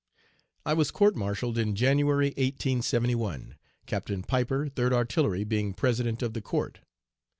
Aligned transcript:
"I 0.65 0.73
was 0.73 0.89
court 0.89 1.13
martialled 1.13 1.59
in 1.59 1.75
January, 1.75 2.29
1871, 2.29 3.53
Captain 3.85 4.23
Piper, 4.23 4.67
Third 4.67 4.93
Artillery, 4.93 5.43
being 5.43 5.75
President 5.75 6.23
of 6.23 6.33
the 6.33 6.41
court. 6.41 6.79